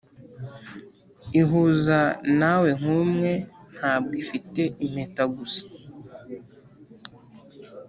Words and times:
ihuza 1.39 1.99
nawe 2.39 2.69
nkumwe, 2.79 3.31
ntabwo 3.75 4.11
ifite 4.23 4.61
impeta 4.85 5.23
gusa, 5.35 5.63